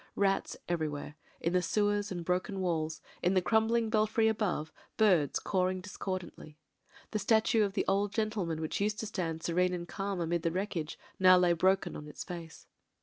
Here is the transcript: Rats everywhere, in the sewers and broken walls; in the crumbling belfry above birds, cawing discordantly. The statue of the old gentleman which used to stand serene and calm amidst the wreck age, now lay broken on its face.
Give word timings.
Rats 0.15 0.57
everywhere, 0.67 1.15
in 1.39 1.53
the 1.53 1.61
sewers 1.61 2.11
and 2.11 2.25
broken 2.25 2.59
walls; 2.59 3.01
in 3.21 3.35
the 3.35 3.39
crumbling 3.43 3.91
belfry 3.91 4.27
above 4.27 4.73
birds, 4.97 5.37
cawing 5.37 5.79
discordantly. 5.79 6.57
The 7.11 7.19
statue 7.19 7.63
of 7.63 7.73
the 7.73 7.85
old 7.87 8.11
gentleman 8.11 8.61
which 8.61 8.81
used 8.81 8.97
to 9.01 9.05
stand 9.05 9.43
serene 9.43 9.75
and 9.75 9.87
calm 9.87 10.19
amidst 10.19 10.41
the 10.41 10.51
wreck 10.51 10.75
age, 10.75 10.97
now 11.19 11.37
lay 11.37 11.53
broken 11.53 11.95
on 11.95 12.07
its 12.07 12.23
face. 12.23 12.65